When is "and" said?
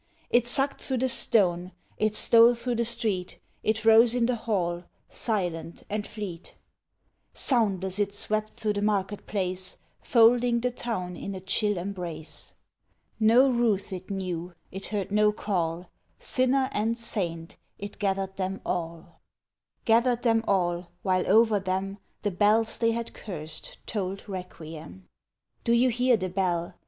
5.91-6.07, 16.73-16.97